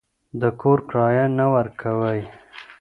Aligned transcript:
د 0.41 0.43
کور 0.61 0.79
کرایه 0.89 1.25
نه 1.37 1.45
ورکوئ. 1.55 2.21